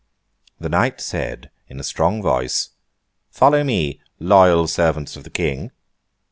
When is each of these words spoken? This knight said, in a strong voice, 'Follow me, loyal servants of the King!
This 0.59 0.71
knight 0.71 0.99
said, 0.99 1.51
in 1.67 1.79
a 1.79 1.83
strong 1.83 2.23
voice, 2.23 2.71
'Follow 3.29 3.63
me, 3.63 4.01
loyal 4.19 4.65
servants 4.67 5.15
of 5.15 5.23
the 5.25 5.29
King! 5.29 5.69